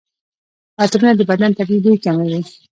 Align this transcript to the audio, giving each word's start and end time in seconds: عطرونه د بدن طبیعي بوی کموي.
عطرونه 0.81 1.11
د 1.17 1.21
بدن 1.29 1.51
طبیعي 1.57 1.79
بوی 1.83 1.97
کموي. 2.05 2.39